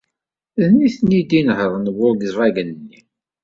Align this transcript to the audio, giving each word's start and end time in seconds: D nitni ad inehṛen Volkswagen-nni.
D 0.61 0.63
nitni 0.75 1.15
ad 1.21 1.31
inehṛen 1.39 1.93
Volkswagen-nni. 1.97 2.99